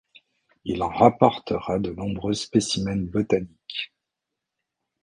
[0.65, 3.93] Il en rapporta de nombreux spécimens botaniques.